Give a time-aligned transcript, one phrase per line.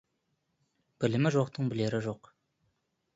[1.03, 2.33] Білімі жоқтың білері жоқ.